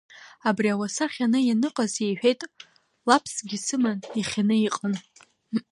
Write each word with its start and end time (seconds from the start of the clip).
Абри 0.49 0.69
ауаса 0.73 1.05
хьаны 1.11 1.39
ианыҟаз,— 1.43 1.93
иҳәеит, 1.99 2.41
лаԥскгьы 3.07 3.57
сыман, 3.65 3.99
ихьаны 4.19 4.55
иҟан. 4.67 4.93